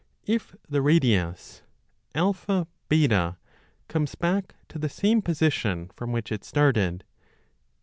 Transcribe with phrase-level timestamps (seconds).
[0.25, 1.61] If the radius
[2.15, 2.65] AB
[3.87, 7.13] comes back to the same position from w^hich it started, i.